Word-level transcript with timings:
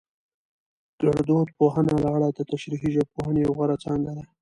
ګړدود 1.01 1.47
پوهنه 1.57 1.95
له 2.03 2.09
اره 2.15 2.27
دتشريحي 2.37 2.89
ژبپوهنې 2.95 3.39
يوه 3.43 3.53
غوره 3.57 3.77
څانګه 3.83 4.11
ده 4.17 4.23